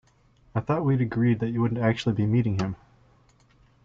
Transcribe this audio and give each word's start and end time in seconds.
I 0.55 0.61
thought 0.61 0.83
we'd 0.83 0.99
agreed 0.99 1.39
that 1.41 1.49
you 1.51 1.61
wouldn't 1.61 1.79
actually 1.79 2.15
be 2.15 2.25
meeting 2.25 2.57
him? 2.57 2.75